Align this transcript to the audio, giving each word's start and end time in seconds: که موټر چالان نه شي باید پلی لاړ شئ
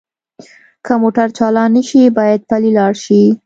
که 0.85 0.93
موټر 1.03 1.27
چالان 1.37 1.69
نه 1.75 1.81
شي 1.89 2.01
باید 2.17 2.41
پلی 2.49 2.69
لاړ 2.77 2.93
شئ 3.03 3.25